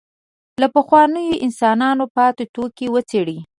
له 0.61 0.67
پخوانیو 0.75 1.41
انسانانو 1.45 2.05
پاتې 2.15 2.43
توکي 2.53 2.87
وڅېړي. 2.91 3.37